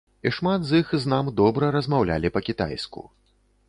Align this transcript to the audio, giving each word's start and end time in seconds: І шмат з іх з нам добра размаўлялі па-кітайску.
І 0.27 0.29
шмат 0.37 0.63
з 0.69 0.79
іх 0.83 0.89
з 1.03 1.13
нам 1.13 1.31
добра 1.43 1.71
размаўлялі 1.79 2.35
па-кітайску. 2.39 3.09